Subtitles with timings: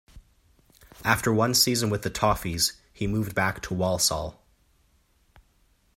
[1.03, 4.41] After one season with the "Toffees" he moved back to Walsall.